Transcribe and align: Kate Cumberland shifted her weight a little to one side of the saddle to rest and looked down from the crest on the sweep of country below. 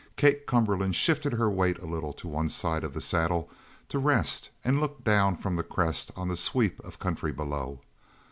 Kate 0.15 0.47
Cumberland 0.47 0.95
shifted 0.95 1.33
her 1.33 1.47
weight 1.47 1.77
a 1.77 1.85
little 1.85 2.11
to 2.13 2.27
one 2.27 2.49
side 2.49 2.83
of 2.83 2.95
the 2.95 3.01
saddle 3.01 3.51
to 3.89 3.99
rest 3.99 4.49
and 4.63 4.81
looked 4.81 5.03
down 5.03 5.37
from 5.37 5.57
the 5.57 5.63
crest 5.63 6.09
on 6.15 6.27
the 6.27 6.35
sweep 6.35 6.79
of 6.79 6.97
country 6.97 7.31
below. 7.31 7.81